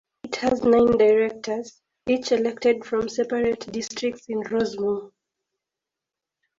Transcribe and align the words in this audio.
It 0.23 0.37
has 0.37 0.63
nine 0.63 0.97
directors, 0.97 1.79
each 2.07 2.31
elected 2.31 2.83
from 2.83 3.07
separate 3.07 3.71
districts 3.71 4.25
in 4.29 4.39
Rossmoor. 4.41 5.11